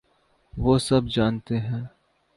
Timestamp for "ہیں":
1.59-1.81